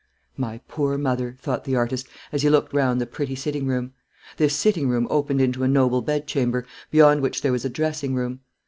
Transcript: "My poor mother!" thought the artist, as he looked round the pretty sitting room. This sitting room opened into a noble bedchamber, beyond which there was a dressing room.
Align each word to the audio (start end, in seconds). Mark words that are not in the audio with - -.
"My 0.35 0.57
poor 0.67 0.97
mother!" 0.97 1.35
thought 1.39 1.63
the 1.63 1.75
artist, 1.75 2.07
as 2.31 2.41
he 2.41 2.49
looked 2.49 2.73
round 2.73 2.99
the 2.99 3.05
pretty 3.05 3.35
sitting 3.35 3.67
room. 3.67 3.93
This 4.37 4.55
sitting 4.55 4.89
room 4.89 5.05
opened 5.11 5.41
into 5.41 5.61
a 5.61 5.67
noble 5.67 6.01
bedchamber, 6.01 6.65
beyond 6.89 7.21
which 7.21 7.43
there 7.43 7.51
was 7.51 7.65
a 7.65 7.69
dressing 7.69 8.15
room. 8.15 8.39